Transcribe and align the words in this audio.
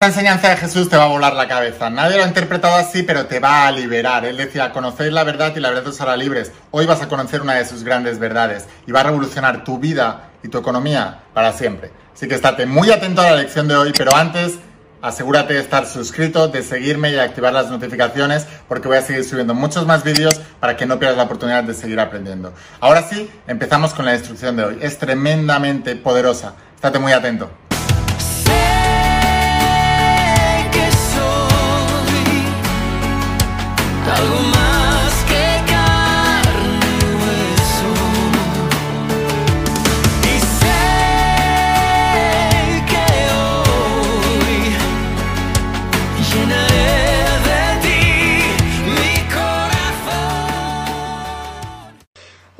La 0.00 0.06
enseñanza 0.06 0.50
de 0.50 0.56
Jesús 0.56 0.88
te 0.88 0.96
va 0.96 1.06
a 1.06 1.08
volar 1.08 1.34
la 1.34 1.48
cabeza. 1.48 1.90
Nadie 1.90 2.18
lo 2.18 2.22
ha 2.22 2.28
interpretado 2.28 2.76
así, 2.76 3.02
pero 3.02 3.26
te 3.26 3.40
va 3.40 3.66
a 3.66 3.72
liberar. 3.72 4.24
Él 4.24 4.36
decía, 4.36 4.72
conocéis 4.72 5.12
la 5.12 5.24
verdad 5.24 5.52
y 5.56 5.58
la 5.58 5.70
verdad 5.70 5.88
os 5.88 6.00
hará 6.00 6.16
libres. 6.16 6.52
Hoy 6.70 6.86
vas 6.86 7.02
a 7.02 7.08
conocer 7.08 7.42
una 7.42 7.54
de 7.54 7.64
sus 7.64 7.82
grandes 7.82 8.20
verdades 8.20 8.68
y 8.86 8.92
va 8.92 9.00
a 9.00 9.02
revolucionar 9.02 9.64
tu 9.64 9.80
vida 9.80 10.30
y 10.44 10.50
tu 10.50 10.58
economía 10.58 11.22
para 11.34 11.52
siempre. 11.52 11.90
Así 12.14 12.28
que 12.28 12.36
estate 12.36 12.64
muy 12.64 12.92
atento 12.92 13.22
a 13.22 13.30
la 13.32 13.36
lección 13.38 13.66
de 13.66 13.74
hoy, 13.74 13.92
pero 13.92 14.14
antes 14.14 14.60
asegúrate 15.02 15.54
de 15.54 15.60
estar 15.62 15.84
suscrito, 15.84 16.46
de 16.46 16.62
seguirme 16.62 17.08
y 17.08 17.14
de 17.14 17.20
activar 17.20 17.52
las 17.52 17.68
notificaciones 17.68 18.46
porque 18.68 18.86
voy 18.86 18.98
a 18.98 19.02
seguir 19.02 19.24
subiendo 19.24 19.52
muchos 19.52 19.84
más 19.84 20.04
vídeos 20.04 20.40
para 20.60 20.76
que 20.76 20.86
no 20.86 21.00
pierdas 21.00 21.16
la 21.16 21.24
oportunidad 21.24 21.64
de 21.64 21.74
seguir 21.74 21.98
aprendiendo. 21.98 22.54
Ahora 22.78 23.02
sí, 23.02 23.28
empezamos 23.48 23.94
con 23.94 24.04
la 24.04 24.14
instrucción 24.14 24.54
de 24.54 24.62
hoy. 24.62 24.78
Es 24.80 24.96
tremendamente 24.96 25.96
poderosa. 25.96 26.54
Estate 26.76 27.00
muy 27.00 27.10
atento. 27.10 27.50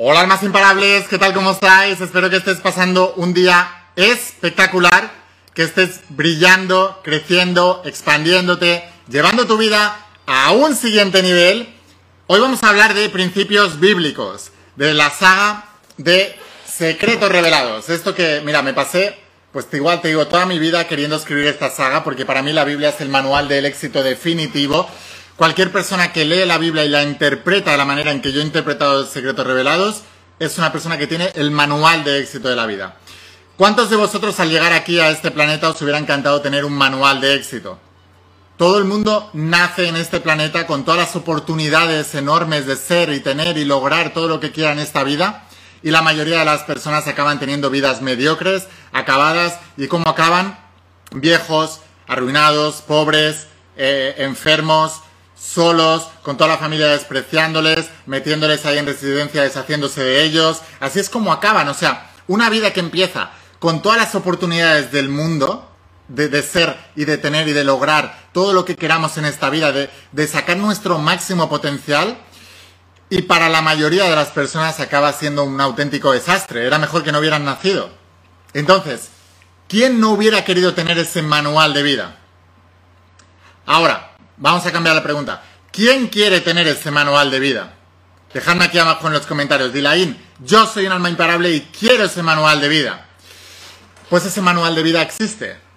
Hola 0.01 0.21
almas 0.21 0.43
imparables, 0.43 1.09
¿qué 1.09 1.19
tal? 1.19 1.35
¿Cómo 1.35 1.51
estáis? 1.51 2.01
Espero 2.01 2.31
que 2.31 2.37
estés 2.37 2.59
pasando 2.59 3.15
un 3.17 3.35
día 3.35 3.69
espectacular, 3.97 5.11
que 5.55 5.65
estés 5.65 6.01
brillando, 6.09 7.01
creciendo, 7.03 7.83
expandiéndote, 7.85 8.89
llevando 9.09 9.47
tu 9.47 9.59
vida 9.59 10.08
a 10.31 10.53
un 10.53 10.77
siguiente 10.77 11.23
nivel. 11.23 11.75
Hoy 12.27 12.39
vamos 12.39 12.63
a 12.63 12.69
hablar 12.69 12.93
de 12.93 13.09
principios 13.09 13.81
bíblicos, 13.81 14.51
de 14.77 14.93
la 14.93 15.09
saga 15.09 15.65
de 15.97 16.37
Secretos 16.67 17.33
Revelados. 17.33 17.89
Esto 17.89 18.15
que, 18.15 18.43
mira, 18.45 18.61
me 18.61 18.75
pasé, 18.75 19.19
pues 19.53 19.67
igual 19.73 20.03
te 20.03 20.09
digo, 20.09 20.27
toda 20.27 20.45
mi 20.45 20.59
vida 20.59 20.87
queriendo 20.87 21.17
escribir 21.17 21.47
esta 21.47 21.71
saga, 21.71 22.05
porque 22.05 22.27
para 22.27 22.43
mí 22.43 22.53
la 22.53 22.65
Biblia 22.65 22.91
es 22.91 23.01
el 23.01 23.09
manual 23.09 23.49
del 23.49 23.65
éxito 23.65 24.03
definitivo. 24.03 24.87
Cualquier 25.37 25.73
persona 25.73 26.13
que 26.13 26.27
lee 26.27 26.45
la 26.45 26.59
Biblia 26.59 26.85
y 26.85 26.91
la 26.91 27.05
interpreta 27.05 27.71
de 27.71 27.79
la 27.79 27.87
manera 27.87 28.11
en 28.11 28.21
que 28.21 28.31
yo 28.31 28.43
he 28.43 28.45
interpretado 28.45 29.07
Secretos 29.07 29.47
Revelados, 29.47 30.03
es 30.39 30.59
una 30.59 30.71
persona 30.71 30.99
que 30.99 31.07
tiene 31.07 31.33
el 31.37 31.51
manual 31.51 32.05
de 32.05 32.21
éxito 32.21 32.51
de 32.51 32.57
la 32.57 32.67
vida. 32.67 32.99
¿Cuántos 33.57 33.89
de 33.89 33.97
vosotros 33.97 34.39
al 34.41 34.51
llegar 34.51 34.75
aquí 34.75 35.01
a 35.01 35.09
este 35.09 35.31
planeta 35.31 35.71
os 35.71 35.81
hubiera 35.81 35.99
encantado 35.99 36.43
tener 36.43 36.67
un 36.67 36.75
manual 36.75 37.23
de 37.23 37.35
éxito? 37.35 37.81
Todo 38.59 38.79
el 38.79 38.87
mundo 38.87 39.31
nace 39.35 39.87
en 39.87 39.95
este 39.95 40.19
planeta 40.19 40.67
con 40.67 40.85
todas 40.85 40.99
las 40.99 41.15
oportunidades 41.15 42.13
enormes 42.17 42.67
de 42.67 42.75
ser 42.75 43.09
y 43.11 43.21
tener 43.21 43.57
y 43.57 43.65
lograr 43.65 44.13
todo 44.13 44.27
lo 44.27 44.41
que 44.41 44.51
quiera 44.51 44.73
en 44.73 44.81
esta 44.81 45.05
vida. 45.05 45.45
Y 45.81 45.93
la 45.93 46.03
mayoría 46.03 46.41
de 46.41 46.45
las 46.45 46.65
personas 46.65 47.07
acaban 47.07 47.39
teniendo 47.39 47.71
vidas 47.71 48.03
mediocres, 48.03 48.67
acabadas. 48.93 49.61
¿Y 49.77 49.87
cómo 49.87 50.09
acaban? 50.09 50.59
Viejos, 51.13 51.83
arruinados, 52.09 52.83
pobres, 52.83 53.47
eh, 53.77 54.17
enfermos, 54.19 55.03
solos, 55.37 56.09
con 56.23 56.37
toda 56.37 56.51
la 56.51 56.59
familia 56.59 56.89
despreciándoles, 56.89 57.89
metiéndoles 58.07 58.67
ahí 58.67 58.79
en 58.79 58.87
residencia, 58.87 59.45
deshaciéndose 59.45 60.03
de 60.03 60.25
ellos. 60.25 60.63
Así 60.81 60.99
es 60.99 61.09
como 61.11 61.33
acaban. 61.33 61.69
O 61.69 61.75
sea, 61.75 62.11
una 62.27 62.51
vida 62.51 62.73
que 62.73 62.81
empieza 62.81 63.31
con 63.61 63.83
todas 63.83 63.99
las 63.99 64.17
oportunidades 64.17 64.91
del 64.91 65.11
mundo, 65.11 65.71
de, 66.09 66.29
de, 66.29 66.43
ser 66.43 66.77
y 66.97 67.05
de 67.05 67.19
tener 67.19 67.47
y 67.47 67.53
de 67.53 67.63
lograr 67.63 68.28
todo 68.39 68.53
lo 68.53 68.65
que 68.65 68.77
queramos 68.77 69.19
en 69.19 69.25
esta 69.25 69.51
vida, 69.51 69.73
de, 69.73 70.29
sacar 70.29 70.57
nuestro 70.57 70.99
máximo 70.99 71.49
potencial. 71.49 72.17
Y 73.11 73.23
para 73.23 73.49
la 73.49 73.63
mayoría 73.63 74.05
de 74.05 74.15
las 74.15 74.29
personas 74.29 74.79
acaba 74.79 75.13
siendo 75.13 75.43
un 75.43 75.61
auténtico 75.61 76.13
desastre. 76.13 76.65
Era 76.65 76.79
mejor 76.79 77.03
que 77.03 77.11
no 77.11 77.19
hubieran 77.19 77.45
nacido. 77.45 77.91
Entonces, 78.55 79.09
¿quién 79.67 79.99
no 79.99 80.11
hubiera 80.11 80.45
querido 80.45 80.73
tener 80.73 80.97
ese 80.99 81.21
manual 81.21 81.75
de 81.75 81.83
vida? 81.83 82.17
Ahora, 83.67 84.13
vamos 84.37 84.65
a 84.65 84.71
cambiar 84.71 84.95
la 84.95 85.03
pregunta. 85.03 85.43
¿Quién 85.73 86.07
quiere 86.07 86.41
tener 86.41 86.69
ese 86.69 86.93
manual 86.93 87.33
de 87.33 87.41
vida? 87.41 87.75
Dejadme 88.33 88.67
aquí 88.67 88.79
abajo 88.79 89.09
en 89.09 89.15
los 89.15 89.27
comentarios. 89.27 89.73
Dilaín, 89.73 90.17
yo 90.39 90.65
soy 90.65 90.87
un 90.87 90.93
alma 90.93 91.11
imparable 91.11 91.51
y 91.51 91.63
quiero 91.77 92.05
ese 92.05 92.23
manual 92.23 92.61
de 92.61 92.69
vida. 92.69 93.05
Pues 94.09 94.25
ese 94.27 94.41
manual 94.41 94.77
de 94.77 94.83
vida 94.85 95.03
existe. 95.03 95.68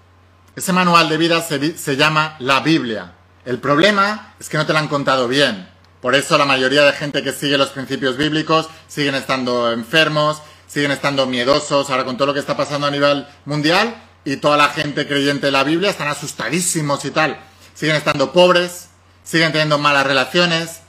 Ese 0.55 0.73
manual 0.73 1.07
de 1.09 1.17
vida 1.17 1.41
se, 1.41 1.77
se, 1.77 1.95
llama 1.95 2.35
la 2.39 2.59
Biblia. 2.59 3.13
El 3.45 3.59
problema 3.59 4.33
es 4.39 4.49
que 4.49 4.57
no 4.57 4.65
te 4.65 4.73
lo 4.73 4.79
han 4.79 4.87
contado 4.87 5.27
bien. 5.27 5.69
Por 6.01 6.15
eso 6.15 6.37
la 6.37 6.45
mayoría 6.45 6.83
de 6.83 6.93
gente 6.93 7.23
que 7.23 7.31
sigue 7.31 7.57
los 7.57 7.69
principios 7.69 8.17
bíblicos 8.17 8.67
siguen 8.87 9.15
estando 9.15 9.71
enfermos, 9.71 10.41
siguen 10.67 10.91
estando 10.91 11.25
miedosos 11.25 11.89
ahora 11.89 12.05
con 12.05 12.17
todo 12.17 12.27
lo 12.27 12.33
que 12.33 12.39
está 12.39 12.57
pasando 12.57 12.87
a 12.87 12.91
nivel 12.91 13.27
mundial 13.45 13.95
y 14.25 14.37
toda 14.37 14.57
la 14.57 14.69
gente 14.69 15.07
creyente 15.07 15.47
de 15.47 15.51
la 15.51 15.63
Biblia 15.63 15.89
están 15.89 16.07
asustadísimos 16.07 17.05
y 17.05 17.11
tal. 17.11 17.39
Siguen 17.73 17.95
estando 17.95 18.33
pobres, 18.33 18.89
siguen 19.23 19.51
teniendo 19.51 19.77
malas 19.77 20.05
relaciones, 20.05 20.81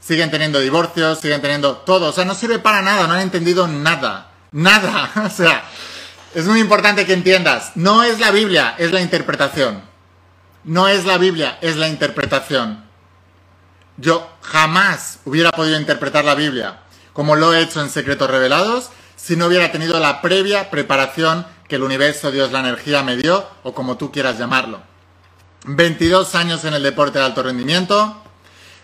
siguen 0.00 0.30
teniendo 0.30 0.60
divorcios, 0.60 1.18
siguen 1.18 1.42
teniendo 1.42 1.78
todo. 1.78 2.10
O 2.10 2.12
sea, 2.12 2.24
no 2.24 2.34
sirve 2.34 2.58
para 2.58 2.82
nada, 2.82 3.06
no 3.06 3.14
han 3.14 3.20
entendido 3.20 3.66
nada. 3.68 4.30
Nada. 4.52 5.10
O 5.26 5.30
sea, 5.30 5.64
es 6.34 6.46
muy 6.46 6.60
importante 6.60 7.06
que 7.06 7.12
entiendas, 7.12 7.72
no 7.74 8.02
es 8.02 8.20
la 8.20 8.30
Biblia, 8.30 8.74
es 8.78 8.92
la 8.92 9.00
interpretación. 9.00 9.82
No 10.64 10.88
es 10.88 11.04
la 11.04 11.18
Biblia, 11.18 11.58
es 11.60 11.76
la 11.76 11.88
interpretación. 11.88 12.84
Yo 13.96 14.28
jamás 14.42 15.20
hubiera 15.24 15.50
podido 15.50 15.78
interpretar 15.78 16.24
la 16.24 16.34
Biblia 16.34 16.80
como 17.18 17.34
lo 17.34 17.52
he 17.52 17.60
hecho 17.60 17.80
en 17.80 17.90
Secretos 17.90 18.30
Revelados 18.30 18.90
si 19.16 19.34
no 19.34 19.46
hubiera 19.46 19.72
tenido 19.72 19.98
la 19.98 20.22
previa 20.22 20.70
preparación 20.70 21.44
que 21.66 21.74
el 21.74 21.82
universo, 21.82 22.30
Dios, 22.30 22.52
la 22.52 22.60
energía 22.60 23.02
me 23.02 23.16
dio, 23.16 23.44
o 23.64 23.74
como 23.74 23.96
tú 23.96 24.12
quieras 24.12 24.38
llamarlo. 24.38 24.80
22 25.64 26.36
años 26.36 26.64
en 26.64 26.74
el 26.74 26.84
deporte 26.84 27.18
de 27.18 27.24
alto 27.24 27.42
rendimiento, 27.42 28.22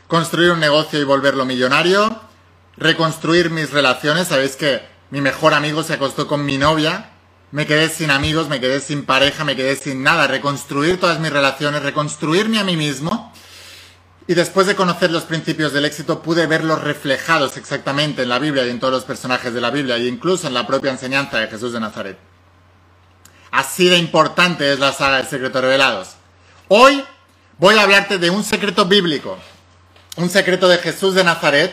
construir 0.08 0.50
un 0.50 0.58
negocio 0.58 1.00
y 1.00 1.04
volverlo 1.04 1.44
millonario, 1.44 2.20
reconstruir 2.76 3.50
mis 3.50 3.70
relaciones, 3.70 4.26
sabéis 4.26 4.56
que 4.56 4.84
mi 5.10 5.20
mejor 5.20 5.54
amigo 5.54 5.84
se 5.84 5.94
acostó 5.94 6.26
con 6.26 6.44
mi 6.44 6.58
novia, 6.58 7.12
me 7.54 7.68
quedé 7.68 7.88
sin 7.88 8.10
amigos, 8.10 8.48
me 8.48 8.58
quedé 8.58 8.80
sin 8.80 9.04
pareja, 9.04 9.44
me 9.44 9.54
quedé 9.54 9.76
sin 9.76 10.02
nada, 10.02 10.26
reconstruir 10.26 10.98
todas 10.98 11.20
mis 11.20 11.32
relaciones, 11.32 11.84
reconstruirme 11.84 12.58
a 12.58 12.64
mí 12.64 12.76
mismo. 12.76 13.32
Y 14.26 14.34
después 14.34 14.66
de 14.66 14.74
conocer 14.74 15.12
los 15.12 15.22
principios 15.22 15.72
del 15.72 15.84
éxito 15.84 16.20
pude 16.20 16.48
verlos 16.48 16.82
reflejados 16.82 17.56
exactamente 17.56 18.22
en 18.22 18.30
la 18.30 18.40
Biblia 18.40 18.66
y 18.66 18.70
en 18.70 18.80
todos 18.80 18.92
los 18.92 19.04
personajes 19.04 19.54
de 19.54 19.60
la 19.60 19.70
Biblia 19.70 19.94
e 19.94 20.08
incluso 20.08 20.48
en 20.48 20.54
la 20.54 20.66
propia 20.66 20.90
enseñanza 20.90 21.38
de 21.38 21.46
Jesús 21.46 21.72
de 21.72 21.78
Nazaret. 21.78 22.18
Así 23.52 23.86
de 23.86 23.98
importante 23.98 24.72
es 24.72 24.80
la 24.80 24.92
saga 24.92 25.18
de 25.18 25.28
Secretos 25.28 25.62
Revelados. 25.62 26.08
Hoy 26.66 27.04
voy 27.58 27.76
a 27.76 27.82
hablarte 27.82 28.18
de 28.18 28.30
un 28.30 28.42
secreto 28.42 28.86
bíblico, 28.86 29.38
un 30.16 30.28
secreto 30.28 30.66
de 30.66 30.78
Jesús 30.78 31.14
de 31.14 31.22
Nazaret 31.22 31.72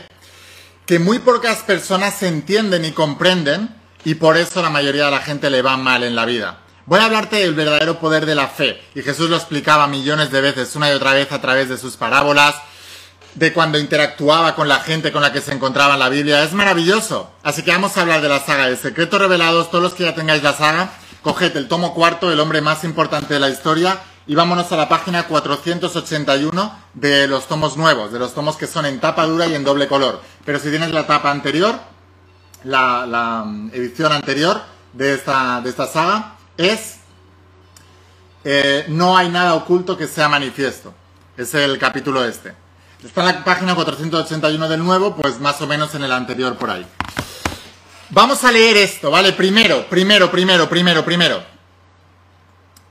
que 0.86 1.00
muy 1.00 1.18
pocas 1.18 1.64
personas 1.64 2.22
entienden 2.22 2.86
y 2.86 2.91
comprenden 2.91 3.81
y 4.04 4.16
por 4.16 4.38
eso 4.38 4.62
la 4.62 4.70
mayoría 4.70 5.06
de 5.06 5.12
la 5.12 5.22
gente 5.22 5.50
le 5.50 5.62
va 5.62 5.78
mal 5.78 6.04
en 6.04 6.16
la 6.16 6.26
vida. 6.26 6.60
Voy 6.86 7.00
a 7.00 7.06
hablarte 7.06 7.38
del 7.38 7.54
verdadero 7.54 8.00
poder 8.00 8.26
de 8.26 8.36
la 8.36 8.48
fe, 8.48 8.82
y 8.96 9.02
Jesús 9.02 9.30
lo 9.30 9.36
explicaba 9.36 9.88
millones 9.88 10.32
de 10.32 10.42
veces, 10.42 10.76
una 10.76 10.90
y 10.90 10.94
otra 10.94 11.14
vez 11.14 11.32
a 11.32 11.40
través 11.40 11.70
de 11.70 11.78
sus 11.78 11.96
parábolas, 11.96 12.56
de 13.36 13.54
cuando 13.54 13.78
interactuaba 13.78 14.56
con 14.56 14.68
la 14.68 14.80
gente 14.80 15.12
con 15.12 15.22
la 15.22 15.32
que 15.32 15.42
se 15.42 15.54
encontraba 15.54 15.94
en 15.94 16.00
la 16.00 16.10
Biblia. 16.10 16.44
Es 16.44 16.54
maravilloso. 16.54 17.32
Así 17.44 17.64
que 17.64 17.72
vamos 17.72 17.96
a 17.96 18.02
hablar 18.02 18.22
de 18.22 18.30
la 18.30 18.40
saga 18.40 18.68
de 18.68 18.76
Secretos 18.76 19.22
Revelados. 19.22 19.70
Todos 19.70 19.84
los 19.84 19.94
que 19.94 20.04
ya 20.04 20.16
tengáis 20.16 20.44
la 20.44 20.54
saga, 20.54 20.92
coged 21.22 21.56
el 21.56 21.68
tomo 21.68 21.94
cuarto, 21.94 22.32
el 22.32 22.40
hombre 22.40 22.62
más 22.62 22.84
importante 22.84 23.34
de 23.34 23.40
la 23.40 23.50
historia, 23.50 24.00
y 24.28 24.36
vámonos 24.36 24.72
a 24.72 24.78
la 24.78 24.90
página 24.90 25.24
481 25.28 26.80
de 26.94 27.28
los 27.28 27.47
tomos 27.47 27.78
nuevos, 27.78 28.12
de 28.12 28.20
los 28.20 28.34
tomos 28.34 28.58
que 28.58 28.68
son 28.68 28.86
en 28.86 29.00
tapa 29.00 29.26
dura 29.26 29.47
y 29.47 29.56
en 29.56 29.64
doble 29.64 29.88
color. 29.88 30.22
Pero 30.46 30.59
si 30.59 30.70
tienes 30.70 30.92
la 30.92 31.08
tapa 31.08 31.32
anterior, 31.32 31.80
la, 32.63 33.05
la 33.05 33.46
edición 33.73 34.11
anterior 34.11 34.61
de 34.93 35.13
esta, 35.13 35.61
de 35.61 35.69
esta 35.69 35.87
saga, 35.87 36.35
es 36.58 36.97
eh, 38.43 38.85
No 38.90 39.17
hay 39.17 39.29
nada 39.29 39.53
oculto 39.55 39.97
que 39.97 40.08
sea 40.08 40.28
manifiesto. 40.29 40.93
Es 41.37 41.53
el 41.53 41.78
capítulo 41.78 42.23
este. 42.25 42.53
Está 43.03 43.22
en 43.22 43.28
la 43.28 43.43
página 43.43 43.73
481 43.73 44.69
del 44.69 44.84
nuevo, 44.84 45.16
pues 45.16 45.40
más 45.40 45.59
o 45.61 45.67
menos 45.67 45.96
en 45.96 46.03
el 46.03 46.11
anterior 46.11 46.55
por 46.55 46.69
ahí. 46.69 46.85
Vamos 48.09 48.43
a 48.43 48.52
leer 48.52 48.78
esto, 48.78 49.09
¿vale? 49.09 49.31
Primero, 49.34 49.87
primero, 49.90 50.29
primero, 50.29 50.69
primero, 50.69 51.05
primero. 51.05 51.43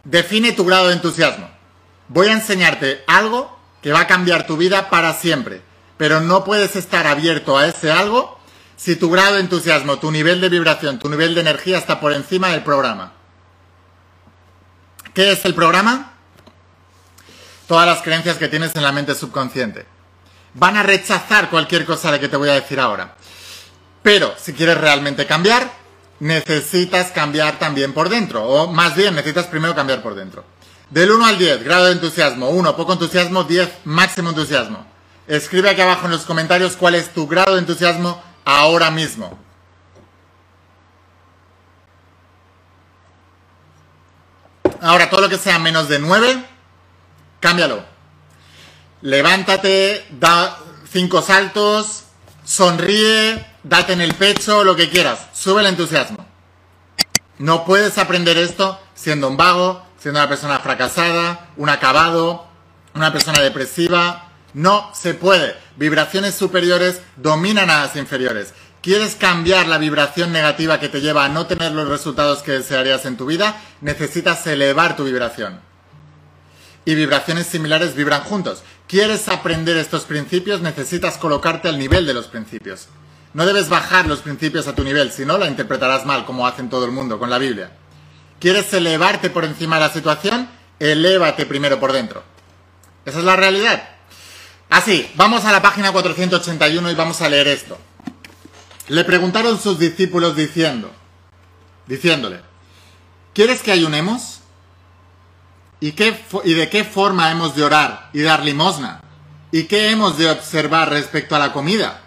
Define 0.02 0.52
tu 0.52 0.64
grado 0.64 0.88
de 0.88 0.94
entusiasmo. 0.94 1.48
Voy 2.08 2.28
a 2.28 2.32
enseñarte 2.32 3.04
algo 3.06 3.56
que 3.82 3.92
va 3.92 4.00
a 4.00 4.06
cambiar 4.06 4.46
tu 4.46 4.56
vida 4.56 4.90
para 4.90 5.14
siempre, 5.14 5.62
pero 5.96 6.20
no 6.20 6.42
puedes 6.42 6.74
estar 6.74 7.06
abierto 7.06 7.56
a 7.56 7.68
ese 7.68 7.92
algo 7.92 8.39
si 8.80 8.96
tu 8.96 9.10
grado 9.10 9.34
de 9.34 9.40
entusiasmo, 9.40 9.98
tu 9.98 10.10
nivel 10.10 10.40
de 10.40 10.48
vibración, 10.48 10.98
tu 10.98 11.08
nivel 11.08 11.34
de 11.34 11.40
energía 11.42 11.78
está 11.78 12.00
por 12.00 12.12
encima 12.12 12.48
del 12.48 12.62
programa. 12.62 13.12
¿Qué 15.12 15.32
es 15.32 15.44
el 15.44 15.54
programa? 15.54 16.10
todas 17.70 17.86
las 17.86 18.02
creencias 18.02 18.36
que 18.36 18.48
tienes 18.48 18.74
en 18.74 18.82
la 18.82 18.90
mente 18.90 19.14
subconsciente. 19.14 19.86
Van 20.54 20.76
a 20.76 20.82
rechazar 20.82 21.50
cualquier 21.50 21.86
cosa 21.86 22.10
de 22.10 22.18
que 22.18 22.28
te 22.28 22.36
voy 22.36 22.48
a 22.48 22.54
decir 22.54 22.80
ahora. 22.80 23.14
Pero 24.02 24.34
si 24.36 24.54
quieres 24.54 24.76
realmente 24.76 25.24
cambiar, 25.24 25.70
necesitas 26.18 27.12
cambiar 27.12 27.60
también 27.60 27.92
por 27.92 28.08
dentro. 28.08 28.42
O 28.42 28.72
más 28.72 28.96
bien, 28.96 29.14
necesitas 29.14 29.46
primero 29.46 29.76
cambiar 29.76 30.02
por 30.02 30.16
dentro. 30.16 30.44
Del 30.90 31.12
1 31.12 31.24
al 31.24 31.38
10, 31.38 31.62
grado 31.62 31.84
de 31.84 31.92
entusiasmo. 31.92 32.48
1, 32.48 32.74
poco 32.74 32.94
entusiasmo. 32.94 33.44
10, 33.44 33.70
máximo 33.84 34.30
entusiasmo. 34.30 34.84
Escribe 35.28 35.70
aquí 35.70 35.80
abajo 35.80 36.06
en 36.06 36.10
los 36.10 36.22
comentarios 36.22 36.74
cuál 36.74 36.96
es 36.96 37.14
tu 37.14 37.28
grado 37.28 37.54
de 37.54 37.60
entusiasmo 37.60 38.20
ahora 38.44 38.90
mismo. 38.90 39.38
Ahora, 44.80 45.10
todo 45.10 45.22
lo 45.22 45.28
que 45.28 45.36
sea 45.36 45.58
menos 45.58 45.88
de 45.88 45.98
9, 45.98 46.44
cámbialo. 47.40 47.84
Levántate, 49.02 50.06
da 50.10 50.58
cinco 50.90 51.22
saltos, 51.22 52.04
sonríe, 52.44 53.46
date 53.62 53.92
en 53.92 54.00
el 54.00 54.14
pecho, 54.14 54.64
lo 54.64 54.76
que 54.76 54.90
quieras. 54.90 55.26
Sube 55.32 55.60
el 55.60 55.68
entusiasmo. 55.68 56.26
No 57.38 57.64
puedes 57.64 57.96
aprender 57.98 58.36
esto 58.36 58.78
siendo 58.94 59.28
un 59.28 59.36
vago, 59.36 59.84
siendo 59.98 60.20
una 60.20 60.28
persona 60.28 60.58
fracasada, 60.58 61.48
un 61.56 61.68
acabado, 61.68 62.46
una 62.94 63.12
persona 63.12 63.40
depresiva. 63.40 64.28
No 64.52 64.90
se 64.94 65.14
puede. 65.14 65.56
Vibraciones 65.80 66.34
superiores 66.34 67.00
dominan 67.16 67.70
a 67.70 67.80
las 67.80 67.96
inferiores. 67.96 68.52
¿Quieres 68.82 69.14
cambiar 69.14 69.66
la 69.66 69.78
vibración 69.78 70.30
negativa 70.30 70.78
que 70.78 70.90
te 70.90 71.00
lleva 71.00 71.24
a 71.24 71.30
no 71.30 71.46
tener 71.46 71.72
los 71.72 71.88
resultados 71.88 72.42
que 72.42 72.52
desearías 72.52 73.06
en 73.06 73.16
tu 73.16 73.24
vida? 73.24 73.58
Necesitas 73.80 74.46
elevar 74.46 74.94
tu 74.94 75.04
vibración. 75.04 75.58
Y 76.84 76.94
vibraciones 76.94 77.46
similares 77.46 77.94
vibran 77.94 78.24
juntos. 78.24 78.62
¿Quieres 78.88 79.26
aprender 79.30 79.78
estos 79.78 80.04
principios? 80.04 80.60
Necesitas 80.60 81.16
colocarte 81.16 81.70
al 81.70 81.78
nivel 81.78 82.04
de 82.04 82.12
los 82.12 82.26
principios. 82.26 82.88
No 83.32 83.46
debes 83.46 83.70
bajar 83.70 84.06
los 84.06 84.20
principios 84.20 84.66
a 84.66 84.74
tu 84.74 84.84
nivel, 84.84 85.10
si 85.10 85.24
no 85.24 85.38
la 85.38 85.46
interpretarás 85.46 86.04
mal, 86.04 86.26
como 86.26 86.46
hacen 86.46 86.68
todo 86.68 86.84
el 86.84 86.92
mundo 86.92 87.18
con 87.18 87.30
la 87.30 87.38
Biblia. 87.38 87.70
¿Quieres 88.38 88.70
elevarte 88.74 89.30
por 89.30 89.46
encima 89.46 89.76
de 89.76 89.86
la 89.86 89.92
situación? 89.94 90.46
Elévate 90.78 91.46
primero 91.46 91.80
por 91.80 91.94
dentro. 91.94 92.22
Esa 93.06 93.20
es 93.20 93.24
la 93.24 93.36
realidad. 93.36 93.89
Así, 94.70 95.10
vamos 95.16 95.44
a 95.44 95.50
la 95.50 95.60
página 95.60 95.90
481 95.90 96.92
y 96.92 96.94
vamos 96.94 97.20
a 97.20 97.28
leer 97.28 97.48
esto. 97.48 97.76
Le 98.86 99.04
preguntaron 99.04 99.60
sus 99.60 99.80
discípulos 99.80 100.36
diciendo, 100.36 100.92
diciéndole, 101.88 102.40
¿quieres 103.34 103.62
que 103.62 103.72
ayunemos? 103.72 104.42
¿Y, 105.80 105.92
qué, 105.92 106.24
¿Y 106.44 106.54
de 106.54 106.70
qué 106.70 106.84
forma 106.84 107.32
hemos 107.32 107.56
de 107.56 107.64
orar 107.64 108.10
y 108.12 108.22
dar 108.22 108.44
limosna? 108.44 109.02
¿Y 109.50 109.64
qué 109.64 109.90
hemos 109.90 110.16
de 110.18 110.30
observar 110.30 110.90
respecto 110.90 111.34
a 111.34 111.40
la 111.40 111.52
comida? 111.52 112.02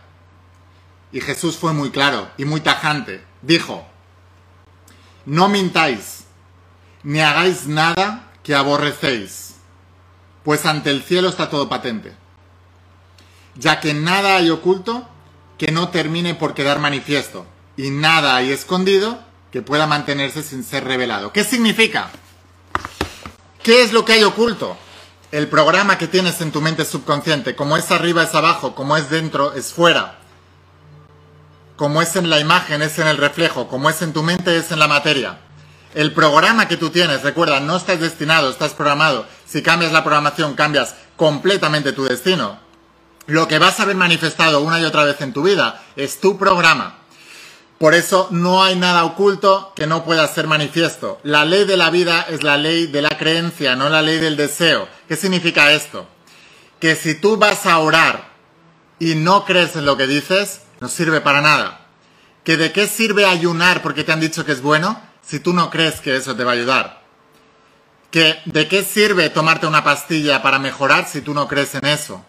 Y 1.11 1.19
Jesús 1.19 1.57
fue 1.57 1.73
muy 1.73 1.91
claro 1.91 2.29
y 2.37 2.45
muy 2.45 2.61
tajante. 2.61 3.25
Dijo, 3.41 3.85
no 5.25 5.49
mintáis, 5.49 6.23
ni 7.03 7.19
hagáis 7.19 7.67
nada 7.67 8.31
que 8.41 8.55
aborrecéis, 8.55 9.55
pues 10.45 10.65
ante 10.65 10.91
el 10.91 11.03
cielo 11.03 11.27
está 11.27 11.49
todo 11.49 11.67
patente. 11.67 12.22
Ya 13.55 13.79
que 13.79 13.93
nada 13.93 14.37
hay 14.37 14.49
oculto 14.49 15.07
que 15.57 15.71
no 15.71 15.89
termine 15.89 16.35
por 16.35 16.53
quedar 16.53 16.79
manifiesto, 16.79 17.45
y 17.77 17.89
nada 17.89 18.35
hay 18.35 18.51
escondido 18.51 19.19
que 19.51 19.61
pueda 19.61 19.87
mantenerse 19.87 20.43
sin 20.43 20.63
ser 20.63 20.83
revelado. 20.83 21.31
¿Qué 21.31 21.43
significa? 21.43 22.09
¿Qué 23.61 23.83
es 23.83 23.93
lo 23.93 24.03
que 24.03 24.13
hay 24.13 24.23
oculto? 24.23 24.75
El 25.31 25.47
programa 25.47 25.97
que 25.97 26.07
tienes 26.07 26.41
en 26.41 26.51
tu 26.51 26.61
mente 26.61 26.85
subconsciente, 26.85 27.55
como 27.55 27.77
es 27.77 27.91
arriba 27.91 28.23
es 28.23 28.35
abajo, 28.35 28.75
como 28.75 28.97
es 28.97 29.09
dentro 29.09 29.53
es 29.53 29.71
fuera, 29.73 30.19
como 31.75 32.01
es 32.01 32.15
en 32.15 32.29
la 32.29 32.39
imagen 32.39 32.81
es 32.81 32.99
en 32.99 33.07
el 33.07 33.17
reflejo, 33.17 33.67
como 33.67 33.89
es 33.89 34.01
en 34.01 34.13
tu 34.13 34.21
mente 34.21 34.57
es 34.57 34.71
en 34.71 34.79
la 34.79 34.87
materia. 34.87 35.39
El 35.93 36.13
programa 36.13 36.67
que 36.67 36.77
tú 36.77 36.89
tienes, 36.89 37.21
recuerda, 37.21 37.59
no 37.59 37.77
estás 37.77 37.99
destinado, 37.99 38.49
estás 38.49 38.73
programado. 38.73 39.27
Si 39.45 39.61
cambias 39.61 39.91
la 39.91 40.03
programación, 40.03 40.55
cambias 40.55 40.95
completamente 41.15 41.93
tu 41.93 42.03
destino. 42.03 42.62
Lo 43.25 43.47
que 43.47 43.59
vas 43.59 43.79
a 43.79 43.85
ver 43.85 43.95
manifestado 43.95 44.61
una 44.61 44.79
y 44.79 44.83
otra 44.83 45.05
vez 45.05 45.21
en 45.21 45.31
tu 45.31 45.43
vida 45.43 45.81
es 45.95 46.19
tu 46.19 46.37
programa. 46.37 46.97
Por 47.77 47.93
eso 47.93 48.27
no 48.31 48.63
hay 48.63 48.75
nada 48.75 49.05
oculto 49.05 49.71
que 49.75 49.87
no 49.87 50.03
pueda 50.03 50.27
ser 50.27 50.47
manifiesto. 50.47 51.19
La 51.23 51.45
ley 51.45 51.65
de 51.65 51.77
la 51.77 51.89
vida 51.89 52.25
es 52.29 52.43
la 52.43 52.57
ley 52.57 52.87
de 52.87 53.01
la 53.01 53.17
creencia, 53.17 53.75
no 53.75 53.89
la 53.89 54.01
ley 54.01 54.19
del 54.19 54.37
deseo. 54.37 54.87
¿Qué 55.07 55.15
significa 55.15 55.71
esto? 55.71 56.07
Que 56.79 56.95
si 56.95 57.15
tú 57.15 57.37
vas 57.37 57.65
a 57.65 57.79
orar 57.79 58.29
y 58.99 59.15
no 59.15 59.45
crees 59.45 59.75
en 59.75 59.85
lo 59.85 59.97
que 59.97 60.07
dices, 60.07 60.61
no 60.81 60.89
sirve 60.89 61.21
para 61.21 61.41
nada. 61.41 61.87
¿Que 62.43 62.57
de 62.57 62.73
qué 62.73 62.87
sirve 62.87 63.25
ayunar 63.25 63.81
porque 63.81 64.03
te 64.03 64.11
han 64.11 64.19
dicho 64.19 64.45
que 64.45 64.51
es 64.51 64.61
bueno 64.61 65.01
si 65.21 65.39
tú 65.39 65.53
no 65.53 65.69
crees 65.69 66.01
que 66.01 66.15
eso 66.15 66.35
te 66.35 66.43
va 66.43 66.51
a 66.51 66.55
ayudar? 66.55 67.03
¿Que 68.11 68.41
de 68.45 68.67
qué 68.67 68.83
sirve 68.83 69.29
tomarte 69.29 69.65
una 69.65 69.83
pastilla 69.83 70.41
para 70.41 70.59
mejorar 70.59 71.07
si 71.07 71.21
tú 71.21 71.33
no 71.33 71.47
crees 71.47 71.73
en 71.75 71.85
eso? 71.85 72.23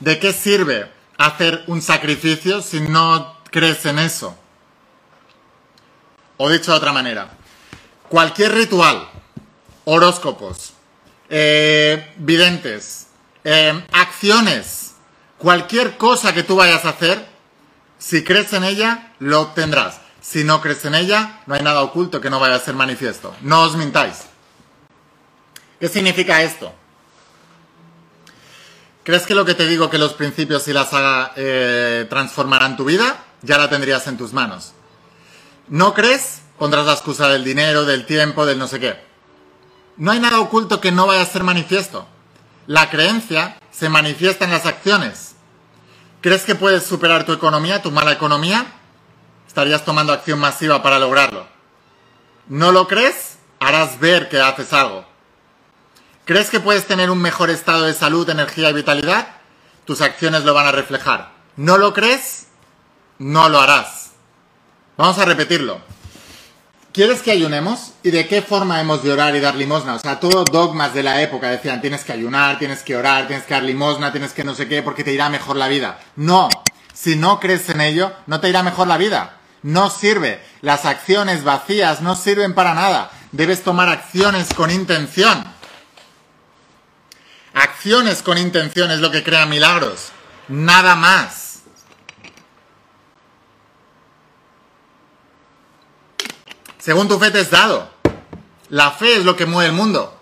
¿De 0.00 0.18
qué 0.18 0.32
sirve 0.32 0.90
hacer 1.16 1.64
un 1.66 1.82
sacrificio 1.82 2.62
si 2.62 2.80
no 2.80 3.36
crees 3.50 3.84
en 3.86 3.98
eso? 3.98 4.36
O 6.36 6.48
dicho 6.48 6.70
de 6.70 6.76
otra 6.76 6.92
manera, 6.92 7.30
cualquier 8.08 8.54
ritual, 8.54 9.08
horóscopos, 9.84 10.72
eh, 11.28 12.14
videntes, 12.18 13.08
eh, 13.42 13.84
acciones, 13.92 14.94
cualquier 15.36 15.96
cosa 15.96 16.32
que 16.32 16.44
tú 16.44 16.56
vayas 16.56 16.84
a 16.84 16.90
hacer, 16.90 17.26
si 17.98 18.22
crees 18.22 18.52
en 18.52 18.62
ella, 18.62 19.12
lo 19.18 19.40
obtendrás. 19.40 20.00
Si 20.20 20.44
no 20.44 20.60
crees 20.60 20.84
en 20.84 20.94
ella, 20.94 21.40
no 21.46 21.54
hay 21.54 21.62
nada 21.62 21.82
oculto 21.82 22.20
que 22.20 22.30
no 22.30 22.38
vaya 22.38 22.54
a 22.54 22.60
ser 22.60 22.74
manifiesto. 22.74 23.34
No 23.40 23.62
os 23.62 23.76
mintáis. 23.76 24.24
¿Qué 25.80 25.88
significa 25.88 26.42
esto? 26.42 26.72
¿Crees 29.08 29.24
que 29.24 29.34
lo 29.34 29.46
que 29.46 29.54
te 29.54 29.66
digo 29.66 29.88
que 29.88 29.96
los 29.96 30.12
principios 30.12 30.68
y 30.68 30.74
la 30.74 30.84
saga 30.84 31.32
eh, 31.34 32.06
transformarán 32.10 32.76
tu 32.76 32.84
vida? 32.84 33.24
Ya 33.40 33.56
la 33.56 33.70
tendrías 33.70 34.06
en 34.06 34.18
tus 34.18 34.34
manos. 34.34 34.72
¿No 35.68 35.94
crees? 35.94 36.42
Pondrás 36.58 36.84
la 36.84 36.92
excusa 36.92 37.26
del 37.28 37.42
dinero, 37.42 37.86
del 37.86 38.04
tiempo, 38.04 38.44
del 38.44 38.58
no 38.58 38.68
sé 38.68 38.80
qué. 38.80 39.02
No 39.96 40.10
hay 40.10 40.20
nada 40.20 40.40
oculto 40.40 40.82
que 40.82 40.92
no 40.92 41.06
vaya 41.06 41.22
a 41.22 41.24
ser 41.24 41.42
manifiesto. 41.42 42.06
La 42.66 42.90
creencia 42.90 43.58
se 43.70 43.88
manifiesta 43.88 44.44
en 44.44 44.50
las 44.50 44.66
acciones. 44.66 45.36
¿Crees 46.20 46.44
que 46.44 46.54
puedes 46.54 46.84
superar 46.84 47.24
tu 47.24 47.32
economía, 47.32 47.80
tu 47.80 47.90
mala 47.90 48.12
economía? 48.12 48.66
Estarías 49.46 49.86
tomando 49.86 50.12
acción 50.12 50.38
masiva 50.38 50.82
para 50.82 50.98
lograrlo. 50.98 51.46
¿No 52.46 52.72
lo 52.72 52.86
crees? 52.86 53.38
Harás 53.58 53.98
ver 54.00 54.28
que 54.28 54.38
haces 54.38 54.70
algo. 54.74 55.07
¿Crees 56.28 56.50
que 56.50 56.60
puedes 56.60 56.84
tener 56.84 57.10
un 57.10 57.22
mejor 57.22 57.48
estado 57.48 57.84
de 57.84 57.94
salud, 57.94 58.28
energía 58.28 58.68
y 58.68 58.74
vitalidad? 58.74 59.28
Tus 59.86 60.02
acciones 60.02 60.44
lo 60.44 60.52
van 60.52 60.66
a 60.66 60.72
reflejar. 60.72 61.30
¿No 61.56 61.78
lo 61.78 61.94
crees? 61.94 62.48
No 63.18 63.48
lo 63.48 63.58
harás. 63.58 64.10
Vamos 64.98 65.16
a 65.16 65.24
repetirlo. 65.24 65.80
¿Quieres 66.92 67.22
que 67.22 67.30
ayunemos? 67.30 67.92
¿Y 68.02 68.10
de 68.10 68.28
qué 68.28 68.42
forma 68.42 68.78
hemos 68.78 69.02
de 69.02 69.10
orar 69.10 69.34
y 69.36 69.40
dar 69.40 69.54
limosna? 69.54 69.94
O 69.94 69.98
sea, 69.98 70.20
todos 70.20 70.44
dogmas 70.52 70.92
de 70.92 71.02
la 71.02 71.22
época 71.22 71.48
decían, 71.48 71.80
tienes 71.80 72.04
que 72.04 72.12
ayunar, 72.12 72.58
tienes 72.58 72.82
que 72.82 72.94
orar, 72.94 73.26
tienes 73.26 73.46
que 73.46 73.54
dar 73.54 73.62
limosna, 73.62 74.12
tienes 74.12 74.34
que 74.34 74.44
no 74.44 74.54
sé 74.54 74.68
qué, 74.68 74.82
porque 74.82 75.04
te 75.04 75.14
irá 75.14 75.30
mejor 75.30 75.56
la 75.56 75.68
vida. 75.68 75.98
No, 76.16 76.50
si 76.92 77.16
no 77.16 77.40
crees 77.40 77.70
en 77.70 77.80
ello, 77.80 78.12
no 78.26 78.38
te 78.38 78.50
irá 78.50 78.62
mejor 78.62 78.86
la 78.86 78.98
vida. 78.98 79.38
No 79.62 79.88
sirve. 79.88 80.42
Las 80.60 80.84
acciones 80.84 81.42
vacías 81.42 82.02
no 82.02 82.14
sirven 82.14 82.52
para 82.52 82.74
nada. 82.74 83.12
Debes 83.32 83.62
tomar 83.62 83.88
acciones 83.88 84.52
con 84.52 84.70
intención. 84.70 85.56
Acciones 87.58 88.22
con 88.22 88.38
intención 88.38 88.92
es 88.92 89.00
lo 89.00 89.10
que 89.10 89.24
crea 89.24 89.44
milagros. 89.44 90.10
Nada 90.46 90.94
más. 90.94 91.62
Según 96.78 97.08
tu 97.08 97.18
fe 97.18 97.32
te 97.32 97.40
es 97.40 97.50
dado. 97.50 97.90
La 98.68 98.92
fe 98.92 99.16
es 99.16 99.24
lo 99.24 99.34
que 99.34 99.44
mueve 99.44 99.70
el 99.70 99.74
mundo. 99.74 100.16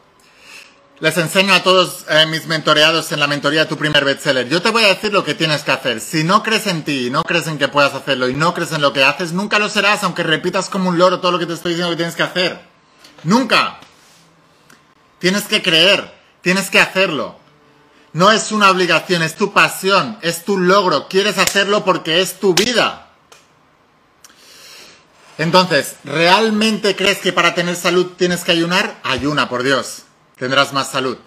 Les 1.00 1.18
enseño 1.18 1.52
a 1.52 1.62
todos 1.62 2.06
eh, 2.08 2.24
mis 2.24 2.46
mentoreados 2.46 3.12
en 3.12 3.20
la 3.20 3.26
mentoría 3.26 3.60
de 3.60 3.66
tu 3.66 3.76
primer 3.76 4.06
bestseller. 4.06 4.48
Yo 4.48 4.62
te 4.62 4.70
voy 4.70 4.84
a 4.84 4.88
decir 4.88 5.12
lo 5.12 5.22
que 5.22 5.34
tienes 5.34 5.62
que 5.62 5.72
hacer. 5.72 6.00
Si 6.00 6.24
no 6.24 6.42
crees 6.42 6.66
en 6.66 6.84
ti, 6.84 7.10
no 7.10 7.22
crees 7.22 7.48
en 7.48 7.58
que 7.58 7.68
puedas 7.68 7.92
hacerlo 7.92 8.30
y 8.30 8.34
no 8.34 8.54
crees 8.54 8.72
en 8.72 8.80
lo 8.80 8.94
que 8.94 9.04
haces, 9.04 9.32
nunca 9.32 9.58
lo 9.58 9.68
serás, 9.68 10.02
aunque 10.04 10.22
repitas 10.22 10.70
como 10.70 10.88
un 10.88 10.96
loro 10.96 11.20
todo 11.20 11.32
lo 11.32 11.38
que 11.38 11.44
te 11.44 11.52
estoy 11.52 11.72
diciendo 11.72 11.90
que 11.90 11.96
tienes 11.96 12.16
que 12.16 12.22
hacer. 12.22 12.58
Nunca. 13.24 13.78
Tienes 15.18 15.42
que 15.42 15.60
creer, 15.60 16.15
tienes 16.46 16.70
que 16.70 16.78
hacerlo. 16.78 17.34
No 18.12 18.30
es 18.30 18.52
una 18.52 18.70
obligación, 18.70 19.20
es 19.20 19.34
tu 19.34 19.52
pasión, 19.52 20.16
es 20.22 20.44
tu 20.44 20.58
logro. 20.58 21.08
Quieres 21.08 21.38
hacerlo 21.38 21.84
porque 21.84 22.20
es 22.20 22.38
tu 22.38 22.54
vida. 22.54 23.08
Entonces, 25.38 25.96
¿realmente 26.04 26.94
crees 26.94 27.18
que 27.18 27.32
para 27.32 27.56
tener 27.56 27.74
salud 27.74 28.12
tienes 28.16 28.44
que 28.44 28.52
ayunar? 28.52 28.96
Ayuna, 29.02 29.48
por 29.48 29.64
Dios. 29.64 30.04
Tendrás 30.38 30.72
más 30.72 30.88
salud. 30.88 31.18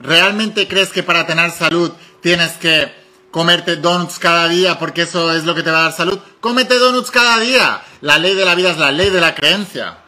¿Realmente 0.00 0.66
crees 0.66 0.88
que 0.88 1.04
para 1.04 1.28
tener 1.28 1.52
salud 1.52 1.92
tienes 2.20 2.54
que 2.54 2.92
comerte 3.30 3.76
donuts 3.76 4.18
cada 4.18 4.48
día 4.48 4.80
porque 4.80 5.02
eso 5.02 5.32
es 5.32 5.44
lo 5.44 5.54
que 5.54 5.62
te 5.62 5.70
va 5.70 5.78
a 5.78 5.82
dar 5.82 5.92
salud? 5.92 6.18
Cómete 6.40 6.76
donuts 6.76 7.12
cada 7.12 7.38
día. 7.38 7.84
La 8.00 8.18
ley 8.18 8.34
de 8.34 8.44
la 8.44 8.56
vida 8.56 8.72
es 8.72 8.78
la 8.78 8.90
ley 8.90 9.10
de 9.10 9.20
la 9.20 9.36
creencia. 9.36 9.98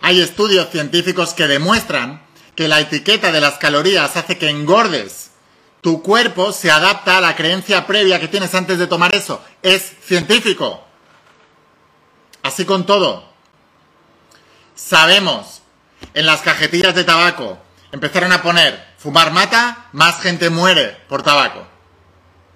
Hay 0.00 0.22
estudios 0.22 0.70
científicos 0.70 1.34
que 1.34 1.48
demuestran 1.48 2.29
que 2.60 2.68
la 2.68 2.80
etiqueta 2.80 3.32
de 3.32 3.40
las 3.40 3.54
calorías 3.54 4.18
hace 4.18 4.36
que 4.36 4.50
engordes. 4.50 5.30
Tu 5.80 6.02
cuerpo 6.02 6.52
se 6.52 6.70
adapta 6.70 7.16
a 7.16 7.22
la 7.22 7.34
creencia 7.34 7.86
previa 7.86 8.20
que 8.20 8.28
tienes 8.28 8.54
antes 8.54 8.78
de 8.78 8.86
tomar 8.86 9.14
eso. 9.14 9.42
Es 9.62 9.94
científico. 10.04 10.84
Así 12.42 12.66
con 12.66 12.84
todo. 12.84 13.24
Sabemos, 14.74 15.62
en 16.12 16.26
las 16.26 16.42
cajetillas 16.42 16.94
de 16.94 17.04
tabaco 17.04 17.58
empezaron 17.92 18.30
a 18.30 18.42
poner 18.42 18.92
fumar 18.98 19.32
mata, 19.32 19.88
más 19.92 20.20
gente 20.20 20.50
muere 20.50 20.98
por 21.08 21.22
tabaco. 21.22 21.66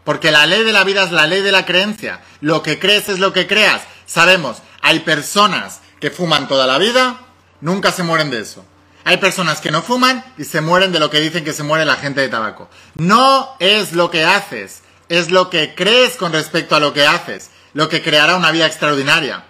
Porque 0.04 0.30
la 0.30 0.44
ley 0.44 0.64
de 0.64 0.72
la 0.74 0.84
vida 0.84 1.04
es 1.04 1.12
la 1.12 1.26
ley 1.26 1.40
de 1.40 1.50
la 1.50 1.64
creencia. 1.64 2.20
Lo 2.42 2.62
que 2.62 2.78
crees 2.78 3.08
es 3.08 3.20
lo 3.20 3.32
que 3.32 3.46
creas. 3.46 3.80
Sabemos, 4.04 4.58
hay 4.82 5.00
personas 5.00 5.80
que 5.98 6.10
fuman 6.10 6.46
toda 6.46 6.66
la 6.66 6.76
vida, 6.76 7.20
nunca 7.62 7.90
se 7.90 8.02
mueren 8.02 8.28
de 8.28 8.40
eso. 8.40 8.66
Hay 9.04 9.18
personas 9.18 9.60
que 9.60 9.70
no 9.70 9.82
fuman 9.82 10.24
y 10.38 10.44
se 10.44 10.62
mueren 10.62 10.90
de 10.90 10.98
lo 10.98 11.10
que 11.10 11.20
dicen 11.20 11.44
que 11.44 11.52
se 11.52 11.62
muere 11.62 11.84
la 11.84 11.96
gente 11.96 12.22
de 12.22 12.28
tabaco. 12.28 12.70
No 12.94 13.54
es 13.58 13.92
lo 13.92 14.10
que 14.10 14.24
haces, 14.24 14.82
es 15.10 15.30
lo 15.30 15.50
que 15.50 15.74
crees 15.74 16.16
con 16.16 16.32
respecto 16.32 16.74
a 16.74 16.80
lo 16.80 16.94
que 16.94 17.06
haces, 17.06 17.50
lo 17.74 17.90
que 17.90 18.02
creará 18.02 18.36
una 18.36 18.50
vida 18.50 18.66
extraordinaria. 18.66 19.44